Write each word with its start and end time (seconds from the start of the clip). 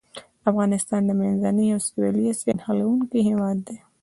افغانستان 0.49 1.01
د 1.05 1.09
منځنۍ 1.19 1.67
او 1.73 1.79
سویلي 1.87 2.23
اسیا 2.31 2.53
نښلوونکی 2.57 3.19
هېواد 3.29 3.57
دی. 3.67 3.77